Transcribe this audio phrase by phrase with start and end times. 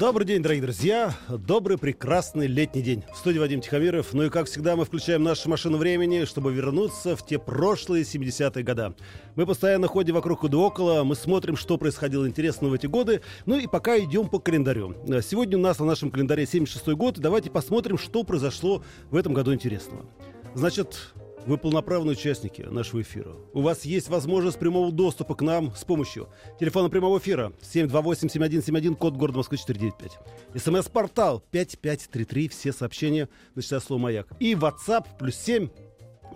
[0.00, 1.14] Добрый день, дорогие друзья.
[1.28, 3.04] Добрый, прекрасный летний день.
[3.12, 4.14] В студии Вадим Тихомиров.
[4.14, 8.64] Ну и, как всегда, мы включаем нашу машину времени, чтобы вернуться в те прошлые 70-е
[8.64, 8.94] годы.
[9.36, 13.20] Мы постоянно ходим вокруг и около, мы смотрим, что происходило интересного в эти годы.
[13.44, 14.96] Ну и пока идем по календарю.
[15.20, 17.18] Сегодня у нас на нашем календаре 76-й год.
[17.18, 20.06] Давайте посмотрим, что произошло в этом году интересного.
[20.54, 21.12] Значит,
[21.46, 23.32] вы полноправные участники нашего эфира.
[23.52, 29.14] У вас есть возможность прямого доступа к нам с помощью телефона прямого эфира 728-7171, код
[29.16, 30.18] города Москвы 495.
[30.54, 34.28] СМС-портал 5533, все сообщения, начиная слово «Маяк».
[34.38, 35.68] И WhatsApp плюс 7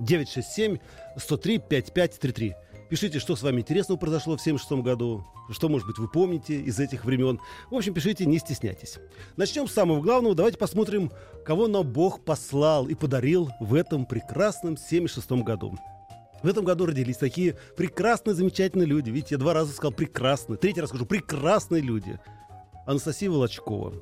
[0.00, 0.78] 967
[1.16, 2.54] 103 5533.
[2.94, 6.78] Пишите, что с вами интересного произошло в 76 году, что, может быть, вы помните из
[6.78, 7.40] этих времен.
[7.68, 9.00] В общем, пишите, не стесняйтесь.
[9.36, 10.36] Начнем с самого главного.
[10.36, 11.10] Давайте посмотрим,
[11.44, 15.76] кого нам Бог послал и подарил в этом прекрасном 76 году.
[16.44, 19.10] В этом году родились такие прекрасные, замечательные люди.
[19.10, 20.56] Видите, я два раза сказал прекрасные.
[20.56, 22.20] Третий раз скажу прекрасные люди.
[22.86, 23.94] Анастасия Волочкова,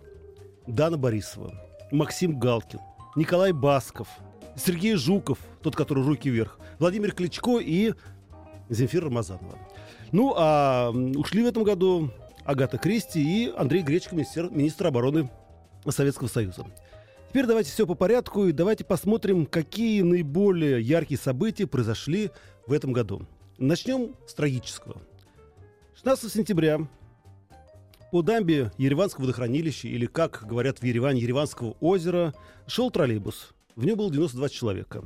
[0.66, 1.54] Дана Борисова,
[1.90, 2.80] Максим Галкин,
[3.16, 4.08] Николай Басков,
[4.54, 7.94] Сергей Жуков, тот, который руки вверх, Владимир Кличко и
[8.68, 9.58] Земфира Рамазанова.
[10.12, 12.10] Ну, а ушли в этом году
[12.44, 15.30] Агата Кристи и Андрей Гречко, министр, министр обороны
[15.88, 16.66] Советского Союза.
[17.30, 22.30] Теперь давайте все по порядку и давайте посмотрим, какие наиболее яркие события произошли
[22.66, 23.26] в этом году.
[23.58, 25.00] Начнем с трагического.
[25.94, 26.86] 16 сентября
[28.10, 32.34] по дамбе Ереванского водохранилища, или, как говорят в Ереване, Ереванского озера,
[32.66, 33.54] шел троллейбус.
[33.76, 35.04] В нем было 92 человека.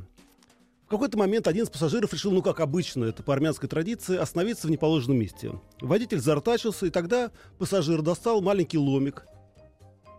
[0.86, 4.68] В какой-то момент один из пассажиров решил, ну как обычно, это по армянской традиции, остановиться
[4.68, 5.50] в неположенном месте.
[5.80, 9.26] Водитель зартачился, и тогда пассажир достал маленький ломик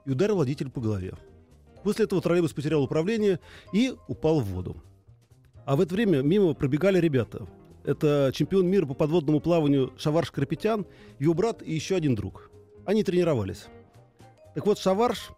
[0.06, 1.14] и ударил водителя по голове.
[1.84, 3.40] После этого троллейбус потерял управление
[3.72, 4.76] и упал в воду.
[5.66, 7.48] А в это время мимо пробегали ребята.
[7.86, 10.86] Это чемпион мира по подводному плаванию Шаварш Карапетян,
[11.18, 12.52] его брат и еще один друг.
[12.86, 13.68] Они тренировались.
[14.54, 15.30] Так вот, Шаварш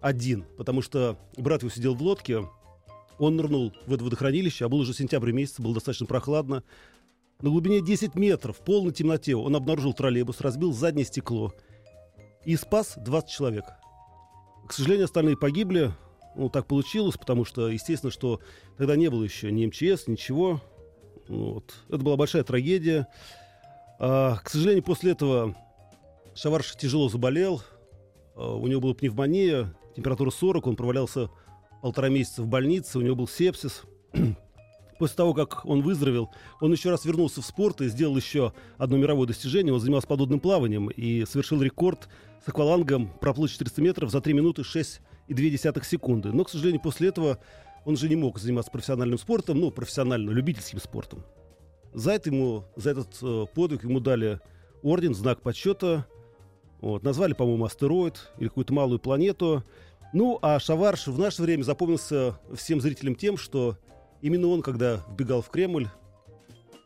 [0.00, 2.48] один, потому что брат его сидел в лодке,
[3.18, 6.62] он нырнул в это водохранилище, а был уже сентябрь месяц, было достаточно прохладно.
[7.40, 11.52] На глубине 10 метров, в полной темноте, он обнаружил троллейбус, разбил заднее стекло
[12.44, 13.64] и спас 20 человек.
[14.66, 15.92] К сожалению, остальные погибли.
[16.34, 18.40] Ну, так получилось, потому что, естественно, что
[18.76, 20.60] тогда не было еще ни МЧС, ничего.
[21.28, 21.74] Вот.
[21.88, 23.06] Это была большая трагедия.
[23.98, 25.54] А, к сожалению, после этого
[26.34, 27.62] Шаварш тяжело заболел.
[28.34, 31.30] А, у него была пневмония, температура 40, он провалялся
[31.86, 33.82] полтора месяца в больнице, у него был сепсис.
[34.98, 38.96] После того, как он выздоровел, он еще раз вернулся в спорт и сделал еще одно
[38.96, 39.72] мировое достижение.
[39.72, 42.08] Он занимался подводным плаванием и совершил рекорд
[42.44, 46.32] с аквалангом проплыть 400 метров за 3 минуты 6,2 секунды.
[46.32, 47.38] Но, к сожалению, после этого
[47.84, 51.22] он уже не мог заниматься профессиональным спортом, ну, профессионально, любительским спортом.
[51.94, 54.40] За, это ему, за этот э, подвиг ему дали
[54.82, 56.04] орден, знак почета.
[56.80, 59.62] Вот, назвали, по-моему, астероид или какую-то малую планету.
[60.16, 63.76] Ну, а Шаварш в наше время запомнился всем зрителям тем, что
[64.22, 65.88] именно он, когда вбегал в Кремль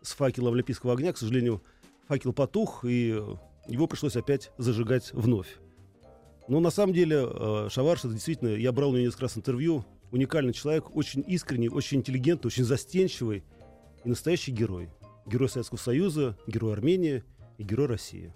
[0.02, 1.62] с факелом Олимпийского огня, к сожалению,
[2.08, 3.22] факел потух, и
[3.68, 5.60] его пришлось опять зажигать вновь.
[6.48, 9.84] Но на самом деле э, Шаварш, это действительно, я брал у него несколько раз интервью,
[10.10, 13.44] уникальный человек, очень искренний, очень интеллигентный, очень застенчивый
[14.02, 14.90] и настоящий герой.
[15.24, 17.22] Герой Советского Союза, герой Армении
[17.58, 18.32] и герой России.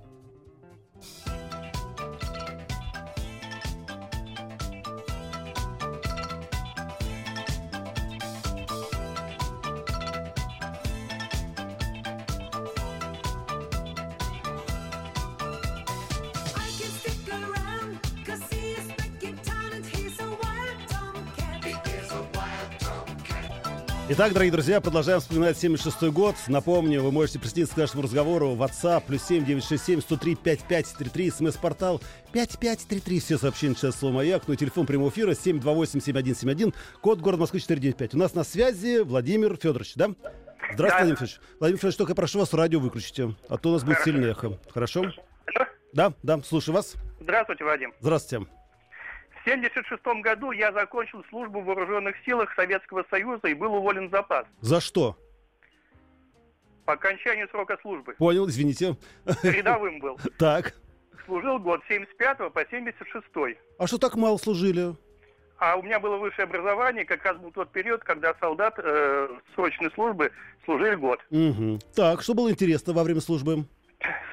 [24.17, 26.37] Итак, дорогие друзья, продолжаем вспоминать 76 год.
[26.47, 32.01] Напомню, вы можете присоединиться к нашему разговору в WhatsApp плюс 7 967 103 5533, смс-портал
[32.33, 33.19] 5533.
[33.19, 34.45] Все сообщения сейчас слово «Маяк».
[34.47, 38.15] Ну и телефон прямого эфира 728 7171, код город Москвы 495.
[38.15, 40.11] У нас на связи Владимир Федорович, да?
[40.73, 40.87] Здравствуйте, да.
[40.87, 41.41] Владимир Федорович.
[41.59, 44.61] Владимир Федорович, только прошу вас радио выключите, а то у нас будет сильное эхо.
[44.73, 45.07] Хорошо?
[45.93, 46.95] Да, да, слушаю вас.
[47.19, 47.93] Здравствуйте, Вадим.
[47.99, 48.47] Здравствуйте.
[49.45, 54.11] В 1976 году я закончил службу в вооруженных силах Советского Союза и был уволен в
[54.11, 54.47] запас.
[54.63, 55.19] За что?
[56.87, 58.15] По окончанию срока службы.
[58.15, 58.97] Понял, извините.
[59.43, 60.19] Рядовым был.
[60.39, 60.75] Так.
[61.27, 63.59] Служил год с 75 по 76.
[63.79, 64.95] А что так мало служили?
[65.59, 69.91] А у меня было высшее образование, как раз был тот период, когда солдат э, срочной
[69.93, 70.33] службы
[70.65, 71.21] служили год.
[71.31, 71.81] Угу.
[71.95, 73.65] Так, что было интересно во время службы?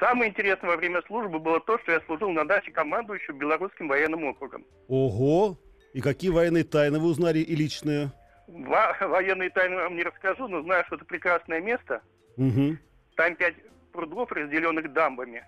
[0.02, 4.24] Самое интересное во время службы было то, что я служил на даче командующего Белорусским военным
[4.24, 4.66] округом.
[4.88, 5.56] Ого!
[5.92, 8.10] И какие военные тайны вы узнали и личные?
[8.48, 12.02] Во- военные тайны вам не расскажу, но знаю, что это прекрасное место.
[12.36, 12.78] Угу.
[13.14, 13.54] Там пять
[13.92, 15.44] прудов, разделенных дамбами.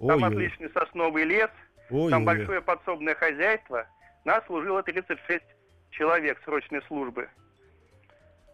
[0.00, 0.28] Там Ой-ой.
[0.28, 1.48] отличный сосновый лес,
[1.88, 2.10] Ой-ой.
[2.10, 3.86] там большое подсобное хозяйство.
[4.26, 5.42] Нас служило 36
[5.92, 7.30] человек срочной службы.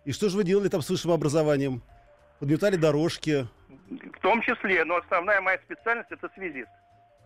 [0.04, 1.82] И что же вы делали там с высшим образованием?
[2.38, 3.48] Подметали дорожки?
[3.90, 6.68] В том числе, но основная моя специальность это связист.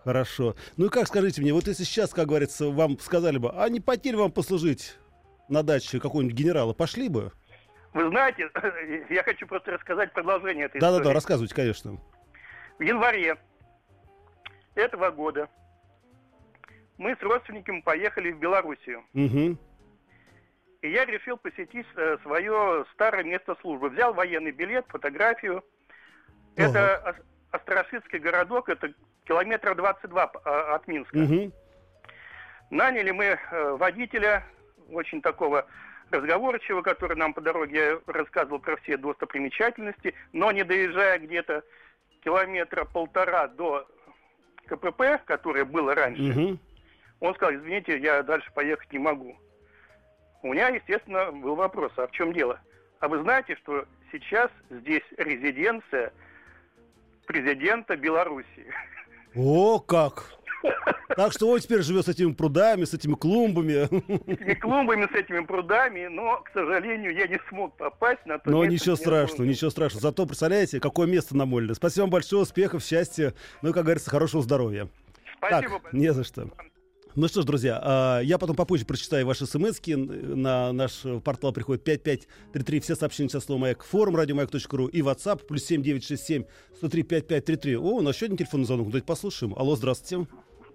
[0.05, 0.55] Хорошо.
[0.77, 3.81] Ну и как, скажите мне, вот если сейчас, как говорится, вам сказали бы, а не
[3.81, 4.97] ли вам послужить
[5.49, 7.33] на даче какого-нибудь генерала, пошли бы?
[7.95, 8.49] Вы знаете,
[9.11, 11.15] я хочу просто рассказать продолжение этой Да-да-да, истории.
[11.15, 11.99] рассказывайте, конечно.
[12.79, 13.37] В январе
[14.75, 15.49] этого года
[16.97, 19.05] мы с родственниками поехали в Белоруссию.
[19.15, 19.59] Угу.
[20.83, 23.89] И я решил посетить э, свое старое место службы.
[23.91, 25.65] Взял военный билет, фотографию.
[26.59, 28.93] Это Ос- Острашицкий городок, это
[29.25, 31.17] километра 22 п- а, от Минска.
[31.17, 31.53] Угу.
[32.71, 34.45] Наняли мы э, водителя,
[34.91, 35.67] очень такого
[36.11, 41.63] разговорчивого, который нам по дороге рассказывал про все достопримечательности, но не доезжая где-то
[42.25, 43.87] километра полтора до
[44.67, 46.59] КПП, которое было раньше, Угу.
[47.21, 49.39] он сказал, извините, я дальше поехать не могу.
[50.43, 52.61] У меня, естественно, был вопрос, а в чем дело?
[53.01, 56.13] А вы знаете, что сейчас здесь резиденция
[57.29, 58.67] президента Белоруссии?
[59.37, 60.33] О, как!
[61.17, 63.85] Так что он теперь живет с этими прудами, с этими клумбами.
[63.85, 68.51] С этими клумбами, с этими прудами, но, к сожалению, я не смог попасть на то
[68.51, 69.45] Но место, ничего страшного, служил.
[69.53, 70.03] ничего страшного.
[70.03, 71.75] Зато представляете, какое место намолено.
[71.75, 74.89] Спасибо вам большое, успехов, счастья, ну и, как говорится, хорошего здоровья.
[75.37, 76.49] Спасибо так, не за что.
[77.21, 81.83] Ну что ж, друзья, а, я потом попозже прочитаю ваши смс На наш портал приходит
[81.83, 82.79] 5533.
[82.79, 83.83] Все сообщения со словом «Маяк».
[83.83, 86.45] Форум радиомаяк.ру и WhatsApp плюс 7967
[86.77, 87.77] 103 5533.
[87.77, 88.87] О, у нас еще один телефонный звонок.
[88.87, 89.53] Давайте послушаем.
[89.57, 90.29] Алло, здравствуйте.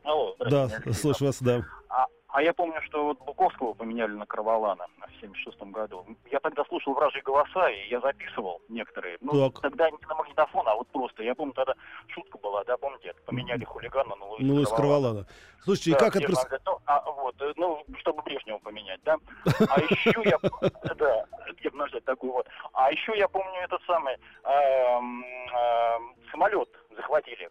[0.03, 1.01] Алло, Да, здравствуйте, Алексей.
[1.01, 1.65] слушаю вас, да.
[1.87, 6.05] А, а я помню, что вот Буковского поменяли на Карвалана в 76 году.
[6.29, 9.17] Я тогда слушал вражьи голоса, и я записывал некоторые.
[9.21, 9.61] Ну, Так.
[9.61, 9.89] тогда
[10.33, 11.23] магнитофон, а вот просто.
[11.23, 11.73] Я помню, тогда
[12.07, 15.25] шутка была, да, помните, это поменяли хулигана на Луиса Ну, из Карвалана.
[15.63, 16.33] Слушайте, и Да, как где это...
[16.33, 19.17] прос- ну, а, вот, э, ну, чтобы Брежнева поменять, да.
[19.45, 20.37] А еще я,
[20.95, 21.25] да,
[21.57, 22.47] где бы нажать такую вот.
[22.73, 27.49] А еще я помню этот самый эм, эм, самолет захватили.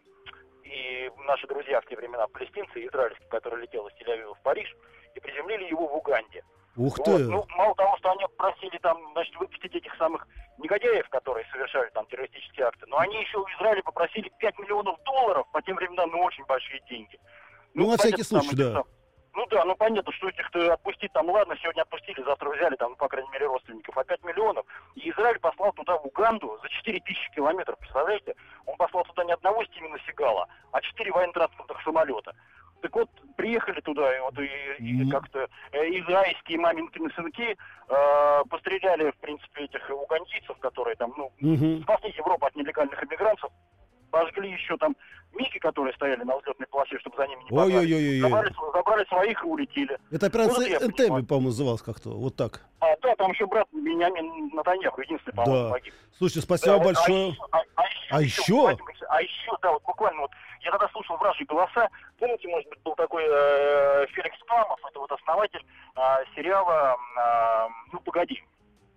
[0.64, 4.74] И наши друзья в те времена, палестинцы, израильские, которые летел из Тель-Авива в Париж,
[5.14, 6.42] и приземлили его в Уганде.
[6.76, 7.04] Ух Вот.
[7.04, 7.18] ты!
[7.18, 10.26] Ну, мало того, что они просили там, значит, выпустить этих самых
[10.72, 15.46] негодяев, которые совершали там террористические акты, но они еще у Израиля попросили 5 миллионов долларов,
[15.52, 17.18] по тем временам, ну, очень большие деньги.
[17.74, 18.72] Ну, на всякий там случай, этих да.
[18.74, 18.84] сам-
[19.34, 22.96] Ну да, ну понятно, что этих-то отпустить там, ладно, сегодня отпустили, завтра взяли там, ну,
[22.96, 24.66] по крайней мере, родственников, а 5 миллионов.
[24.94, 28.34] И Израиль послал туда, в Уганду, за 4 тысячи километров, представляете?
[28.66, 32.34] Он послал туда не одного Стивена Сигала, а 4 военно-транспортных самолета.
[32.82, 34.48] Так вот, приехали туда, и вот и,
[34.78, 37.56] и как-то э, израильские маменькины сынки
[37.88, 41.82] э, постреляли, в принципе, этих угандийцев, которые там, ну, Мгм.
[41.82, 43.52] спасли Европу от нелегальных иммигрантов,
[44.12, 44.94] пожгли еще там
[45.34, 47.76] Мики, которые стояли на взлетной полосе, чтобы за ними не погнали.
[47.78, 48.20] Ой-ой-ой-ой.
[48.20, 49.98] Забрали, забрали своих и улетели.
[50.10, 51.24] Это операция Ну, я Энтебе, понимаю.
[51.24, 52.10] по-моему, называлась как-то.
[52.10, 52.60] Вот так.
[52.80, 55.70] А да, там еще брат Бениамин Натаньяху, единственный, по-моему, Да.
[55.72, 55.94] погиб.
[56.18, 57.34] Слушайте, спасибо Да, большое.
[57.50, 58.52] А, а, а А еще, еще?
[58.52, 61.88] Владимир Алексеевич, А еще, да, вот буквально вот, я тогда слушал вражьи голоса.
[62.18, 65.64] Помните, может быть, был такой э, Феликс Памов, это вот основатель
[65.96, 66.00] э,
[66.36, 68.44] сериала э, «Ну, погоди».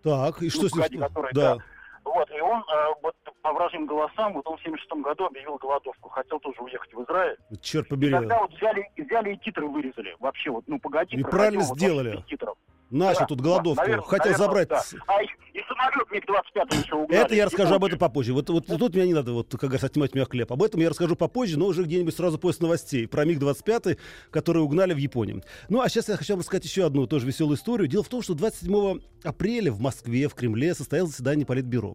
[0.03, 0.81] Так, и что Ну, с ним?
[0.83, 1.57] погоди, который, Да.
[2.03, 6.09] Вот, и он э, вот по вражьим голосам, вот он в 76 году объявил голодовку,
[6.09, 7.37] хотел тоже уехать в Израиль.
[7.61, 8.11] Черт И побери.
[8.11, 10.15] тогда вот взяли, взяли и титры вырезали.
[10.19, 11.15] Вообще вот, ну, погоди.
[11.15, 12.23] И правильно вот сделали.
[12.27, 12.57] титров.
[12.89, 13.81] Начал Да, тут да, голодовку.
[13.81, 14.69] наверное, Хотел наверное, забрать.
[14.69, 14.81] да.
[15.05, 17.21] А и, и самолет МиГ-25 еще угнали.
[17.23, 18.33] Это я И расскажу об этом попозже.
[18.33, 20.51] Вот, вот тут меня не надо, вот, как говорится, отнимать меня хлеб.
[20.51, 23.07] Об этом я расскажу попозже, но уже где-нибудь сразу после новостей.
[23.07, 23.99] Про МиГ-25,
[24.31, 25.43] который угнали в Японии.
[25.69, 27.87] Ну, а сейчас я хочу вам рассказать еще одну тоже веселую историю.
[27.87, 31.93] Дело в том, что 27 апреля в Москве, в Кремле состоялось заседание Политбюро.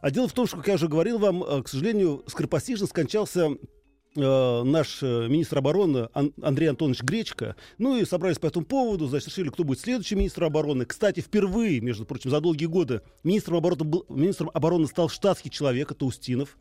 [0.00, 3.50] А дело в том, что, как я уже говорил вам, э, к сожалению, скоропостижно скончался
[4.16, 7.56] э, наш э, министр обороны Ан- Андрей Антонович Гречко.
[7.78, 10.84] Ну и собрались по этому поводу, значит, решили, кто будет следующим министром обороны.
[10.84, 15.90] Кстати, впервые, между прочим, за долгие годы министром обороны, был, министром обороны стал штатский человек,
[15.90, 16.56] это Устинов.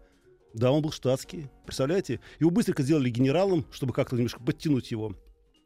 [0.54, 2.22] Да, он был штатский, представляете?
[2.40, 5.14] Его быстренько сделали генералом, чтобы как-то немножко подтянуть его.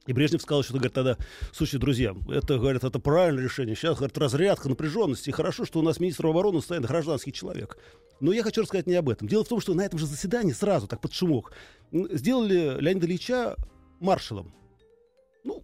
[0.10, 1.18] И Брежнев сказал, что говорит тогда,
[1.54, 3.75] слушайте, друзья, это, говорит, это правильное решение.
[3.75, 5.30] Сейчас, говорит, разрядка напряженности.
[5.30, 7.78] Хорошо, что у нас министром обороны станет гражданский человек.
[8.20, 9.28] Но я хочу рассказать не об этом.
[9.28, 11.51] Дело в том, что на этом же заседании сразу, так под шумок,
[11.92, 13.56] сделали Леонида Ильича
[14.00, 14.51] маршалом.
[15.44, 15.63] Ну,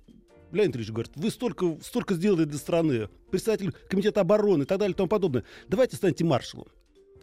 [0.51, 4.93] Леонид Ильич говорит, вы столько, столько сделали для страны, представитель комитета обороны и так далее
[4.93, 5.43] и тому подобное.
[5.67, 6.67] Давайте станьте маршалом.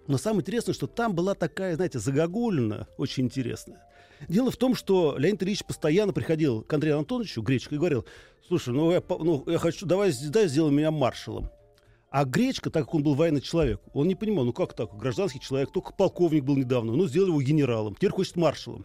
[0.08, 3.80] Но самое интересное, что там была такая, знаете, загогулина, очень интересная.
[4.28, 8.06] Дело в том, что Леонид Ильич постоянно приходил к Андрею Антоновичу, Гречко, и говорил,
[8.46, 11.50] слушай, ну я, ну, я хочу, давай, давай сделай меня маршалом.
[12.10, 15.40] А Гречка, так как он был военный человек, он не понимал, ну как так, гражданский
[15.40, 18.84] человек, только полковник был недавно, ну сделали его генералом, теперь хочет маршалом.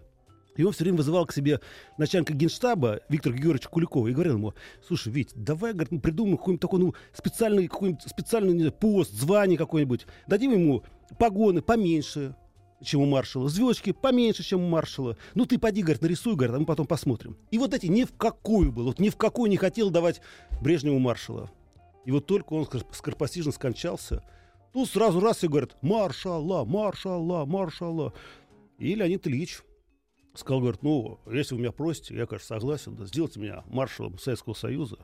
[0.55, 1.59] И он все время вызывал к себе
[1.97, 4.53] начальника генштаба Виктора Георгиевича Куликова и говорил ему,
[4.85, 9.57] слушай, Вить, давай говорит, мы придумаем какой-нибудь такой ну, специальный, какой-нибудь специальный знаю, пост, звание
[9.57, 10.83] какое-нибудь, дадим ему
[11.19, 12.35] погоны поменьше,
[12.83, 15.17] чем у маршала, звездочки поменьше, чем у маршала.
[15.35, 17.37] Ну ты поди, говорит, нарисуй, говорит, а мы потом посмотрим.
[17.51, 20.21] И вот эти ни в какую был, вот ни в какую не хотел давать
[20.61, 21.49] Брежневу маршала.
[22.05, 24.23] И вот только он скоропостижно скончался,
[24.73, 28.13] тут сразу раз и говорят, маршала, маршала, маршала.
[28.77, 29.61] И Леонид Ильич
[30.35, 34.53] сказал, говорит, ну, если вы меня просите, я, конечно, согласен, да, сделайте меня маршалом Советского
[34.53, 34.97] Союза.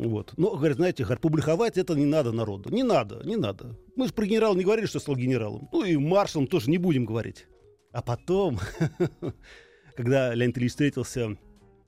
[0.00, 0.32] Вот.
[0.38, 2.70] Но, говорит, знаете, говорит, публиковать это не надо народу.
[2.70, 3.76] Не надо, не надо.
[3.96, 5.68] Мы же про генерала не говорили, что стал генералом.
[5.72, 7.46] Ну и маршалом тоже не будем говорить.
[7.92, 8.58] А потом,
[9.96, 11.36] когда Леонид Ильич встретился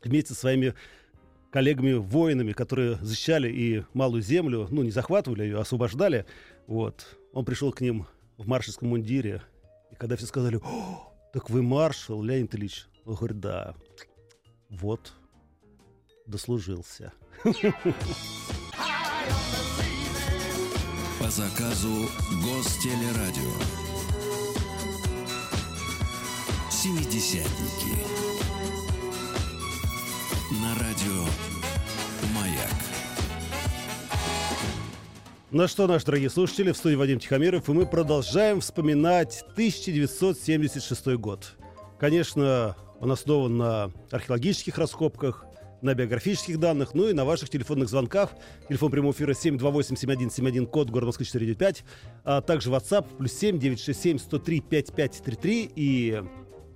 [0.05, 0.75] вместе со своими
[1.51, 6.27] коллегами-воинами, которые защищали и Малую Землю, ну, не захватывали ее, а освобождали,
[6.67, 9.41] вот, он пришел к ним в маршальском мундире,
[9.91, 10.61] и когда все сказали,
[11.33, 12.89] так вы маршал, Леонид Ильич?
[13.07, 13.75] Он говорит, да.
[14.69, 15.15] Вот,
[16.33, 17.13] дослужился.
[21.21, 22.09] По заказу
[22.43, 23.53] Гостелерадио.
[26.71, 27.97] Семидесятники.
[30.61, 31.25] На радио
[32.35, 32.71] «Маяк».
[35.51, 41.57] Ну что, наши дорогие слушатели, в студии Вадим Тихомиров, и мы продолжаем вспоминать 1976 год.
[42.01, 45.45] Конечно, он основан на археологических раскопках,
[45.83, 48.31] на биографических данных, ну и на ваших телефонных звонках.
[48.69, 51.85] Телефон прямого эфира 728-7171, код город Москвы 495,
[52.25, 56.23] а также WhatsApp плюс 7 967 103 5533 и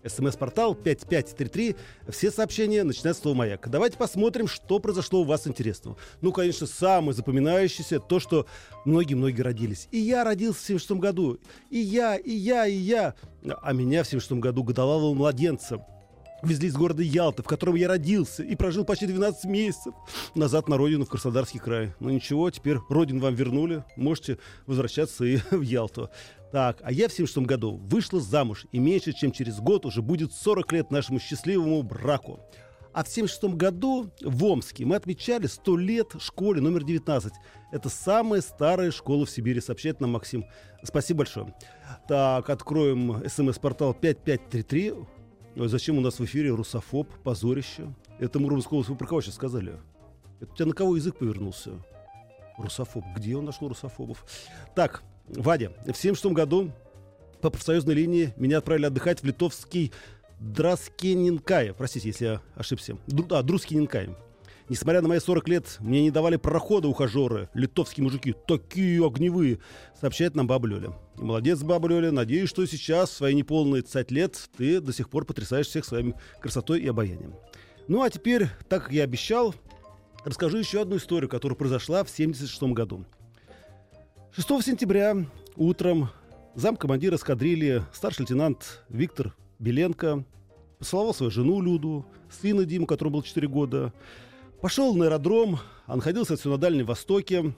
[0.05, 1.77] СМС-портал 5533.
[2.09, 3.69] Все сообщения начинают с слова «Маяк».
[3.69, 5.97] Давайте посмотрим, что произошло у вас интересного.
[6.21, 8.47] Ну, конечно, самое запоминающееся то, что
[8.85, 9.89] многие-многие родились.
[9.91, 11.41] И я родился в 76 году.
[11.71, 13.15] И я, и я, и я.
[13.63, 15.85] А меня в 76 году годовалого младенца
[16.47, 19.95] везли из города Ялта, в котором я родился и прожил почти 12 месяцев
[20.35, 21.93] назад на родину, в Краснодарский край.
[22.01, 26.11] Ну ничего, теперь родину вам вернули, можете возвращаться и в Ялту.
[26.53, 30.33] Так, а я в 76 году вышла замуж, и меньше чем через год уже будет
[30.33, 32.41] 40 лет нашему счастливому браку.
[32.93, 37.31] А в 76 году в Омске мы отмечали 100 лет школе номер 19.
[37.71, 40.47] Это самая старая школа в Сибири, сообщает нам Максим.
[40.83, 41.55] Спасибо большое.
[42.09, 44.95] Так, откроем смс-портал 5533.
[45.57, 47.91] Зачем у нас в эфире русофоб, позорище?
[48.19, 48.91] Это Муромская область.
[48.91, 49.81] Вы про кого сейчас сказали?
[50.39, 51.71] Это у тебя на кого язык повернулся?
[52.59, 53.05] Русофоб.
[53.17, 54.27] Где он нашел русофобов?
[54.75, 56.73] Так, Вадя, в 76 году
[57.41, 59.93] по профсоюзной линии меня отправили отдыхать в литовский
[60.41, 61.73] Драскенинкай.
[61.73, 62.99] Простите, если я ошибся.
[63.07, 64.11] Дру, а, Друскенинкай.
[64.69, 69.61] Несмотря на мои 40 лет, мне не давали прохода ухажеры, литовские мужики, такие огневые,
[70.01, 70.93] сообщает нам баба Лёля.
[71.15, 75.25] Молодец, баба Лёля, надеюсь, что сейчас, в свои неполные 30 лет, ты до сих пор
[75.25, 77.35] потрясаешь всех своей красотой и обаянием.
[77.87, 79.55] Ну а теперь, так как я обещал,
[80.25, 83.05] расскажу еще одну историю, которая произошла в 76 году.
[84.33, 85.17] 6 сентября
[85.55, 86.11] утром
[86.57, 90.25] замкомандир эскадрильи, старший лейтенант Виктор Беленко
[90.79, 93.93] поцеловал свою жену Люду, сына Диму, которому было 4 года,
[94.61, 97.55] пошел на аэродром, он находился все на Дальнем Востоке,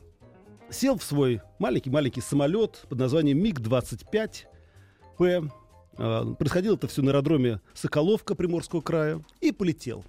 [0.70, 5.50] сел в свой маленький-маленький самолет под названием МиГ-25П.
[5.96, 10.04] А, происходило это все на аэродроме Соколовка Приморского края и полетел.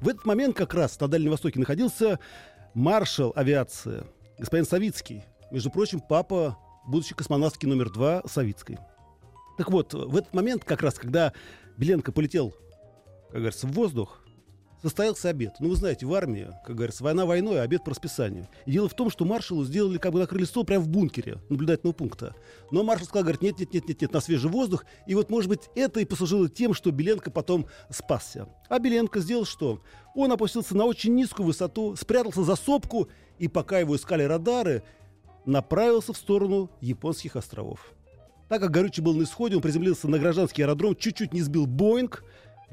[0.00, 2.18] В этот момент как раз на Дальнем Востоке находился
[2.74, 4.04] маршал авиации,
[4.38, 8.78] господин Савицкий, между прочим, папа будущий космонавтки номер два Савицкой.
[9.58, 11.32] Так вот, в этот момент, как раз, когда
[11.76, 12.54] Беленко полетел,
[13.30, 14.21] как говорится, в воздух,
[14.82, 15.54] состоялся обед.
[15.60, 18.48] Ну, вы знаете, в армии, как говорится, война войной, а обед по расписанию.
[18.66, 21.94] И дело в том, что маршалу сделали, как бы накрыли стол прямо в бункере наблюдательного
[21.94, 22.34] пункта.
[22.70, 24.84] Но маршал сказал, говорит, нет, нет, нет, нет, нет, на свежий воздух.
[25.06, 28.48] И вот, может быть, это и послужило тем, что Беленко потом спасся.
[28.68, 29.82] А Беленко сделал что?
[30.14, 33.08] Он опустился на очень низкую высоту, спрятался за сопку,
[33.38, 34.82] и пока его искали радары,
[35.46, 37.92] направился в сторону японских островов.
[38.48, 42.22] Так как Горючий был на исходе, он приземлился на гражданский аэродром, чуть-чуть не сбил Боинг,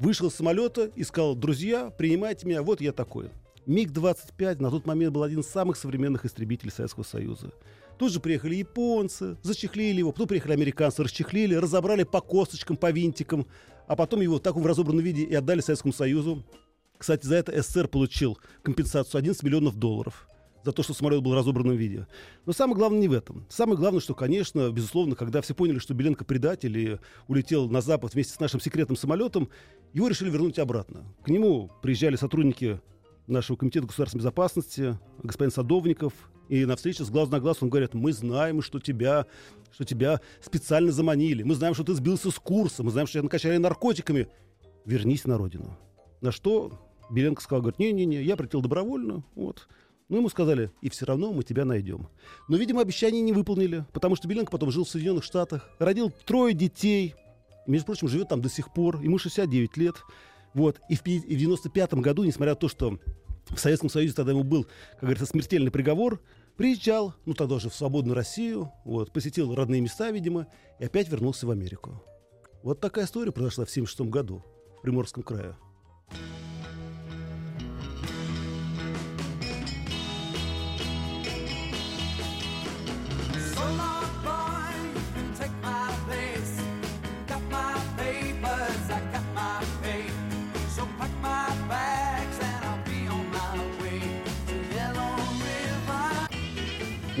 [0.00, 3.30] вышел из самолета и сказал, друзья, принимайте меня, вот я такой.
[3.66, 7.52] МиГ-25 на тот момент был один из самых современных истребителей Советского Союза.
[7.98, 13.46] Тут же приехали японцы, зачехлили его, потом приехали американцы, расчехлили, разобрали по косточкам, по винтикам,
[13.86, 16.42] а потом его в таком разобранном виде и отдали Советскому Союзу.
[16.96, 20.26] Кстати, за это СССР получил компенсацию 11 миллионов долларов
[20.64, 22.06] за то, что самолет был в разобранном виде.
[22.46, 23.46] Но самое главное не в этом.
[23.48, 28.14] Самое главное, что, конечно, безусловно, когда все поняли, что Беленко предатель и улетел на Запад
[28.14, 29.48] вместе с нашим секретным самолетом,
[29.92, 31.04] его решили вернуть обратно.
[31.22, 32.80] К нему приезжали сотрудники
[33.26, 36.12] нашего комитета государственной безопасности, господин Садовников,
[36.48, 39.26] и на встрече с глаз на глаз он говорит, мы знаем, что тебя,
[39.72, 43.24] что тебя специально заманили, мы знаем, что ты сбился с курса, мы знаем, что тебя
[43.24, 44.28] накачали наркотиками.
[44.84, 45.78] Вернись на родину.
[46.20, 46.80] На что
[47.10, 49.68] Беленко сказал, говорит, не-не-не, я прилетел добровольно, вот.
[50.08, 52.08] Ну, ему сказали, и все равно мы тебя найдем.
[52.48, 56.52] Но, видимо, обещание не выполнили, потому что Беленко потом жил в Соединенных Штатах, родил трое
[56.52, 57.14] детей,
[57.66, 59.96] между прочим, живет там до сих пор, ему 69 лет.
[60.54, 60.80] Вот.
[60.88, 62.98] И в 1995 году, несмотря на то, что
[63.48, 66.20] в Советском Союзе тогда ему был, как говорится, смертельный приговор,
[66.56, 70.46] приезжал, ну тогда уже в свободную Россию, вот, посетил родные места, видимо,
[70.78, 72.02] и опять вернулся в Америку.
[72.62, 74.44] Вот такая история произошла в 1976 году
[74.78, 75.56] в Приморском крае.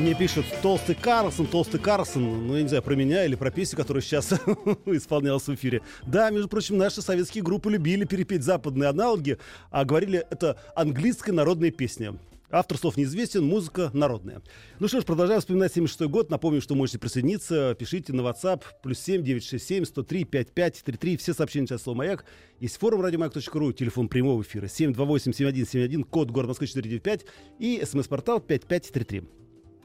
[0.00, 3.76] Мне пишут Толстый Карлсон, Толстый Карлсон, ну, я не знаю, про меня или про песню,
[3.76, 4.32] которая сейчас
[4.86, 5.82] исполнялась в эфире.
[6.06, 9.36] Да, между прочим, наши советские группы любили перепеть западные аналоги,
[9.70, 12.14] а говорили, это английская народная песня.
[12.50, 14.40] Автор слов неизвестен, музыка народная.
[14.78, 16.30] Ну что ж, продолжаем вспоминать 76 год.
[16.30, 17.76] Напомню, что можете присоединиться.
[17.78, 21.16] Пишите на WhatsApp плюс 7 967 103 55 33.
[21.18, 22.24] Все сообщения сейчас слово «Маяк».
[22.58, 27.26] Есть форум радиомаяк.ру, телефон прямого эфира 728 7171, код город Москвы 495
[27.58, 29.39] и смс-портал 5533.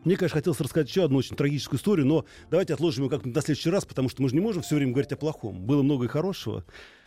[0.06, 3.42] Мне, конечно, хотелось рассказать еще одну очень трагическую историю, но давайте отложим ее как-нибудь на
[3.42, 5.66] следующий раз, потому что мы же не можем все время говорить о плохом.
[5.66, 6.64] Было много и хорошего.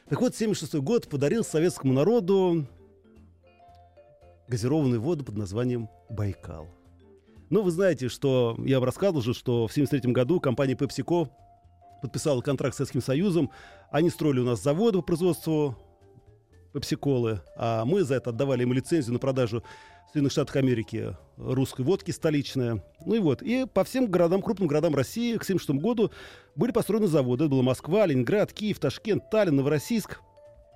[0.08, 2.66] Так вот, 76 год подарил советскому народу
[4.48, 6.68] газированную воду под названием «Байкал».
[7.50, 11.28] Ну, вы знаете, что я вам рассказывал уже, что в 73 году компания PepsiCo
[12.02, 13.50] подписала контракт с Советским Союзом.
[13.92, 15.76] Они строили у нас заводы по производству
[16.72, 19.62] пепсиколы, а мы за это отдавали им лицензию на продажу
[20.08, 22.82] в Соединенных Штатах Америки русской водки столичная.
[23.04, 23.42] Ну и вот.
[23.42, 26.10] И по всем городам, крупным городам России к 1976 году
[26.54, 27.44] были построены заводы.
[27.44, 30.20] Это была Москва, Ленинград, Киев, Ташкент, Таллин, Новороссийск.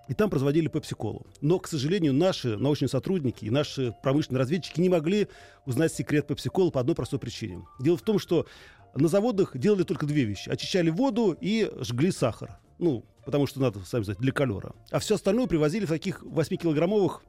[0.09, 1.27] И там производили пепсиколу.
[1.41, 5.29] Но, к сожалению, наши научные сотрудники и наши промышленные разведчики не могли
[5.65, 7.65] узнать секрет пепсиколы по одной простой причине.
[7.81, 8.47] Дело в том, что
[8.95, 10.51] на заводах делали только две вещи.
[10.51, 12.59] Очищали воду и жгли сахар.
[12.79, 14.75] Ну, потому что надо, сами знаете, для колера.
[14.91, 17.21] А все остальное привозили в таких 8-килограммовых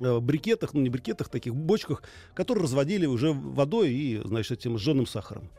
[0.00, 2.02] Э, брикетах, ну не брикетах, таких бочках,
[2.34, 5.50] которые разводили уже водой и, значит, этим сжженным сахаром.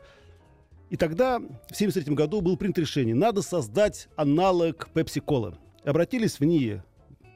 [0.90, 5.56] И тогда, в 1973 году, было принято решение, надо создать аналог пепси-колы.
[5.84, 6.82] Обратились в НИИ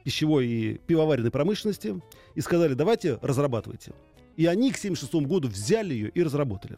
[0.05, 2.01] пищевой и пивоваренной промышленности
[2.35, 3.93] и сказали, давайте разрабатывайте.
[4.37, 6.77] И они к 1976 году взяли ее и разработали.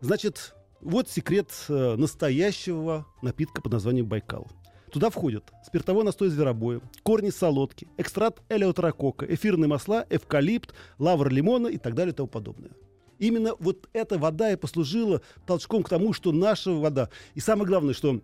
[0.00, 4.48] Значит, вот секрет э, настоящего напитка под названием Байкал.
[4.94, 11.78] Туда входят спиртовой настой зверобоя, корни солодки, экстракт элеутерокока, эфирные масла, эвкалипт, лавр лимона и
[11.78, 12.70] так далее и тому подобное.
[13.18, 17.08] Именно вот эта вода и послужила толчком к тому, что наша вода...
[17.34, 18.20] И самое главное, что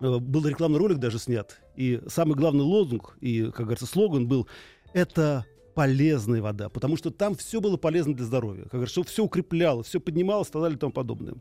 [0.00, 4.46] э, был рекламный ролик даже снят, и самый главный лозунг, и, как говорится, слоган был
[4.92, 8.64] «Это полезная вода», потому что там все было полезно для здоровья.
[8.64, 11.36] Как говорится, все укрепляло, все поднималось и так далее и тому подобное.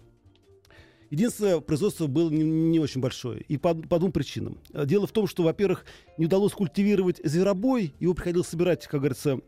[1.09, 3.41] Единственное, производство было не, не очень большое.
[3.41, 4.59] И по, по двум причинам.
[4.73, 5.85] Дело в том, что, во-первых,
[6.17, 9.39] не удалось культивировать зверобой, его приходилось собирать, как говорится,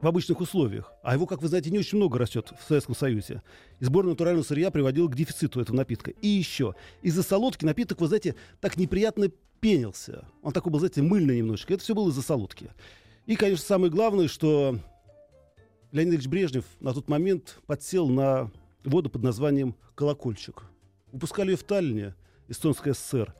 [0.00, 0.92] в обычных условиях.
[1.02, 3.42] А его, как вы знаете, не очень много растет в Советском Союзе.
[3.80, 6.10] И сбор натурального сырья приводил к дефициту этого напитка.
[6.10, 10.26] И еще, из-за солодки напиток, вы знаете, так неприятно пенился.
[10.42, 11.74] Он такой был, знаете, мыльный немножечко.
[11.74, 12.70] Это все было из-за солодки.
[13.26, 14.78] И, конечно, самое главное, что
[15.92, 18.50] Леонид Ильич Брежнев на тот момент подсел на
[18.84, 20.64] воду под названием «Колокольчик».
[21.12, 22.14] Выпускали ее в Таллине,
[22.48, 23.34] Эстонская ССР.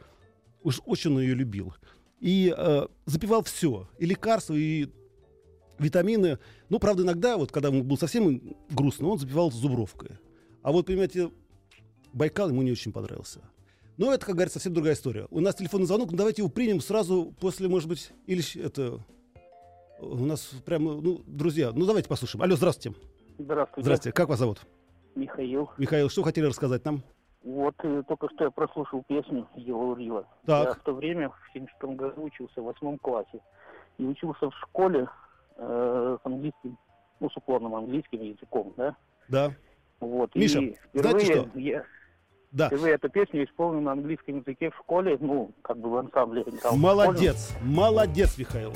[0.62, 1.74] Уж очень он ее любил.
[2.20, 3.88] И э, запивал все.
[3.98, 4.88] И лекарства, и
[5.78, 6.38] витамины.
[6.68, 10.18] Ну, правда, иногда, вот когда ему было совсем грустно, он запивал зубровкой.
[10.62, 11.30] А вот, понимаете,
[12.12, 13.40] Байкал ему не очень понравился.
[13.96, 15.26] Но это, как говорится, совсем другая история.
[15.30, 19.04] У нас телефонный звонок, ну давайте его примем сразу после, может быть, или это...
[20.00, 22.42] У нас прямо, ну, друзья, ну давайте послушаем.
[22.42, 22.98] Алло, здравствуйте.
[23.38, 23.82] Здравствуйте.
[23.82, 24.12] Здравствуйте.
[24.14, 24.60] Как вас зовут?
[25.14, 25.70] Михаил.
[25.78, 27.04] Михаил, что хотели рассказать нам?
[27.44, 30.26] Вот э, только что я прослушал песню Его Рила.
[30.46, 30.64] Так.
[30.64, 33.40] Я в то время, в 76 году, учился в восьмом классе.
[33.98, 35.08] И учился в школе
[35.56, 36.78] э, с английским,
[37.20, 38.96] ну, с уклонным английским языком, да?
[39.28, 39.52] Да.
[40.00, 40.34] Вот.
[40.34, 41.58] Миша, и знаете впервые что?
[41.58, 41.84] я
[42.52, 42.66] Да.
[42.68, 46.42] впервые эту песню исполнил на английском языке в школе, ну, как бы в ансамбле.
[46.42, 46.80] играл в школе.
[46.80, 48.72] Молодец, молодец, Михаил.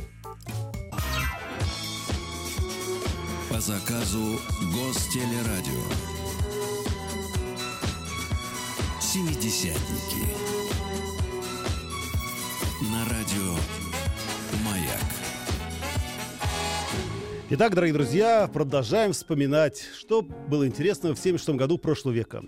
[3.49, 4.39] По заказу
[4.75, 6.16] Гостелерадио.
[9.17, 10.27] Семидесятники.
[12.93, 13.55] На радио
[14.63, 15.01] «Маяк».
[17.49, 22.45] Итак, дорогие друзья, продолжаем вспоминать, что было интересного в 76 году прошлого века.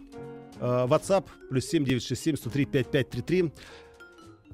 [0.60, 3.40] А, WhatsApp плюс 7967 103 5533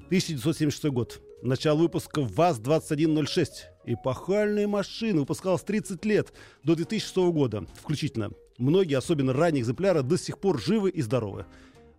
[0.07, 1.21] 1976 год.
[1.41, 3.47] Начало выпуска ВАЗ-2106.
[3.87, 6.31] Эпохальные машины выпускалась 30 лет,
[6.63, 8.31] до 2006 года включительно.
[8.57, 11.45] Многие, особенно ранние экземпляры, до сих пор живы и здоровы.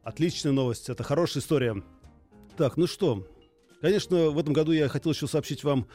[0.07, 1.83] Отличная новость, это хорошая история.
[2.57, 3.27] Так, ну что,
[3.81, 5.89] конечно, в этом году я хотел еще сообщить вам,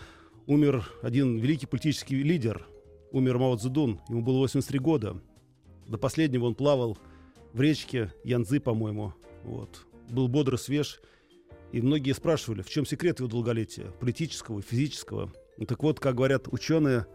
[0.48, 2.68] умер один великий политический лидер,
[3.14, 5.22] умер Мао Цзэдун, ему было 83 года.
[5.88, 6.98] До последнего он плавал
[7.54, 9.14] в речке Янзы, по-моему.
[9.46, 9.88] Вот.
[10.10, 11.00] Был бодр и свеж.
[11.72, 15.32] И многие спрашивали, в чем секрет его долголетия, политического физического.
[15.56, 17.06] Ну, так вот, как говорят ученые,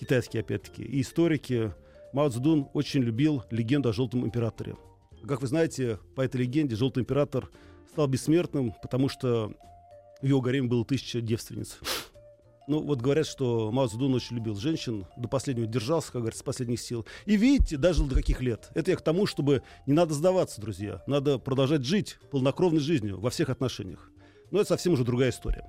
[0.00, 1.74] китайские опять-таки, и историки,
[2.14, 4.76] Мао Цзэдун очень любил легенду о Желтом Императоре.
[5.26, 7.50] Как вы знаете, по этой легенде Желтый Император
[7.90, 9.52] стал бессмертным, потому что
[10.22, 11.78] в его гареме было тысяча девственниц.
[12.68, 16.42] Ну, вот говорят, что Мао Цзэдун очень любил женщин, до последнего держался, как говорится, с
[16.42, 17.06] последних сил.
[17.24, 18.70] И видите, дожил до каких лет.
[18.74, 21.00] Это я к тому, чтобы не надо сдаваться, друзья.
[21.06, 24.10] Надо продолжать жить полнокровной жизнью во всех отношениях.
[24.50, 25.64] Но это совсем уже другая история.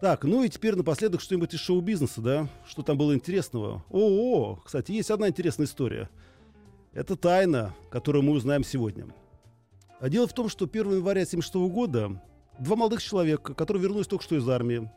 [0.00, 2.48] Так, ну и теперь напоследок что-нибудь из шоу-бизнеса, да?
[2.66, 3.84] Что там было интересного?
[3.88, 6.10] О, -о, кстати, есть одна интересная история.
[6.92, 9.06] Это тайна, которую мы узнаем сегодня.
[10.00, 12.20] А дело в том, что 1 января 1976 года
[12.58, 14.90] два молодых человека, которые вернулись только что из армии,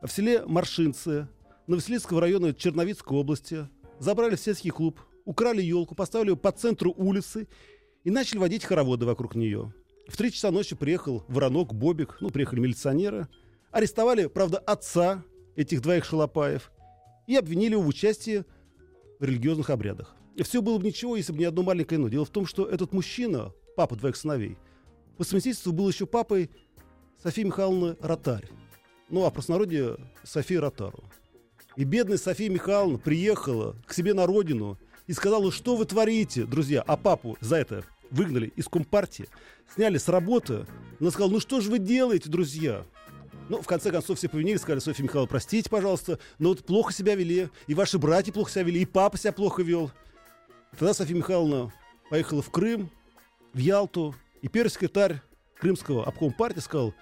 [0.00, 1.28] в селе Маршинцы
[1.66, 3.68] Новоселицкого района Черновицкой области
[3.98, 7.48] забрали в сельский клуб, украли елку, поставили ее по центру улицы
[8.04, 9.72] и начали водить хороводы вокруг нее.
[10.06, 13.28] В три часа ночи приехал Воронок, Бобик, ну, приехали милиционеры,
[13.72, 15.24] арестовали, правда, отца
[15.56, 16.70] этих двоих шалопаев
[17.26, 18.44] и обвинили его в участии
[19.18, 20.14] в религиозных обрядах.
[20.42, 22.08] Все было бы ничего, если бы не одно маленькое но.
[22.08, 24.56] Дело в том, что этот мужчина, папа двоих сыновей,
[25.16, 26.50] по совместительству был еще папой
[27.22, 28.48] Софии Михайловны Ротарь.
[29.08, 31.04] Ну, а в простонародье София Ротару.
[31.76, 36.82] И бедная София Михайловна приехала к себе на родину и сказала, что вы творите, друзья.
[36.86, 39.28] А папу за это выгнали из Компартии,
[39.74, 40.66] сняли с работы.
[41.00, 42.84] Она сказала, ну что же вы делаете, друзья?
[43.48, 47.14] Ну, в конце концов, все повинили, сказали, Софья Михайловна, простите, пожалуйста, но вот плохо себя
[47.14, 49.90] вели, и ваши братья плохо себя вели, и папа себя плохо вел.
[50.78, 51.72] Тогда Софья Михайловна
[52.10, 52.90] поехала в Крым,
[53.52, 55.22] в Ялту, и первый секретарь
[55.56, 56.94] Крымского обком партии сказал,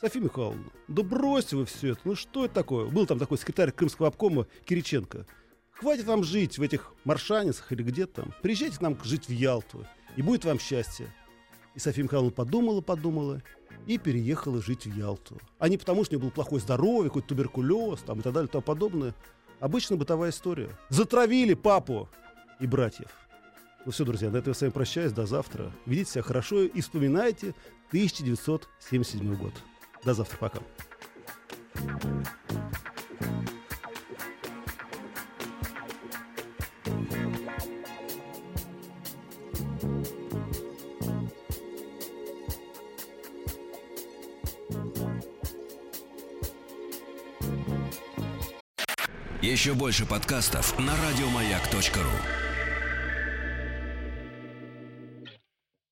[0.00, 2.86] Софья Михайловна, да бросьте вы все это, ну что это такое?
[2.86, 5.26] Был там такой секретарь Крымского обкома Кириченко.
[5.72, 8.32] Хватит вам жить в этих маршаницах или где там.
[8.42, 9.86] Приезжайте к нам жить в Ялту,
[10.16, 11.06] и будет вам счастье.
[11.74, 13.42] И Софья Михайловна подумала, подумала
[13.86, 15.38] и переехала жить в Ялту.
[15.58, 18.48] А не потому, что у нее было плохое здоровье, какой-то туберкулез там, и так далее
[18.48, 19.14] и тому подобное.
[19.60, 20.70] Обычная бытовая история.
[20.88, 22.08] Затравили папу
[22.60, 23.10] и братьев.
[23.84, 25.12] Ну все, друзья, на этом я с вами прощаюсь.
[25.12, 25.72] До завтра.
[25.86, 27.54] Ведите себя хорошо и вспоминайте
[27.88, 29.54] 1977 год.
[30.04, 30.36] До завтра.
[30.36, 30.60] Пока.
[49.40, 52.47] Еще больше подкастов на радиомаяк.ру.